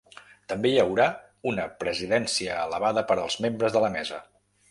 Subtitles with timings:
[0.53, 1.05] També hi haurà
[1.51, 4.19] una presidència elevada per als membres de la mesa.